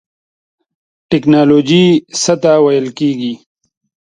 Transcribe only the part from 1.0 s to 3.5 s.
ټیکنالوژی څه ته ویل کیږی؟